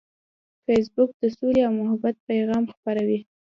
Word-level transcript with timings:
فېسبوک 0.65 1.09
د 1.21 1.23
سولې 1.37 1.61
او 1.67 1.73
محبت 1.81 2.15
پیغام 2.27 2.63
خپروي 2.73 3.19